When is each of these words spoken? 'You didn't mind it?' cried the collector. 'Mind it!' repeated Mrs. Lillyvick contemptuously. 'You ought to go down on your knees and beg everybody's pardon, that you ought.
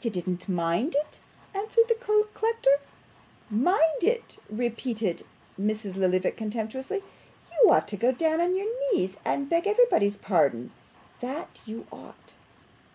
'You 0.00 0.08
didn't 0.10 0.48
mind 0.48 0.94
it?' 0.94 1.18
cried 1.52 1.68
the 1.86 1.98
collector. 2.32 2.78
'Mind 3.50 4.02
it!' 4.02 4.38
repeated 4.48 5.24
Mrs. 5.60 5.96
Lillyvick 5.96 6.34
contemptuously. 6.38 7.02
'You 7.52 7.70
ought 7.70 7.86
to 7.88 7.98
go 7.98 8.10
down 8.10 8.40
on 8.40 8.56
your 8.56 8.70
knees 8.94 9.18
and 9.22 9.46
beg 9.50 9.66
everybody's 9.66 10.16
pardon, 10.16 10.72
that 11.20 11.60
you 11.66 11.86
ought. 11.92 12.32